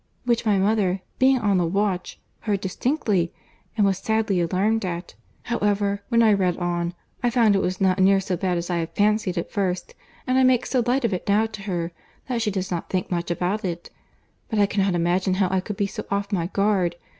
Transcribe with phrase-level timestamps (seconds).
[0.25, 3.31] '—which my mother, being on the watch, heard distinctly,
[3.77, 5.13] and was sadly alarmed at.
[5.43, 8.77] However, when I read on, I found it was not near so bad as I
[8.77, 9.93] had fancied at first;
[10.25, 11.91] and I make so light of it now to her,
[12.27, 13.91] that she does not think much about it.
[14.49, 16.95] But I cannot imagine how I could be so off my guard.